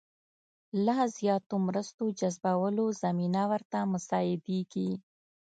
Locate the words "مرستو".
1.67-2.05